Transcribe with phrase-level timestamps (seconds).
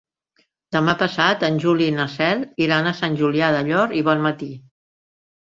[0.75, 4.51] Demà passat en Juli i na Cel iran a Sant Julià del Llor i Bonmatí.